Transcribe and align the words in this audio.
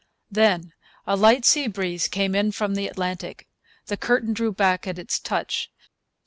Then 0.31 0.73
a 1.05 1.15
light 1.15 1.45
sea 1.45 1.67
breeze 1.67 2.07
came 2.07 2.33
in 2.33 2.53
from 2.53 2.73
the 2.73 2.87
Atlantic. 2.87 3.47
The 3.85 3.97
curtain 3.97 4.33
drew 4.33 4.51
back 4.51 4.87
at 4.87 4.97
its 4.97 5.19
touch. 5.19 5.69